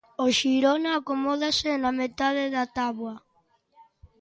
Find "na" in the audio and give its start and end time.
1.83-1.91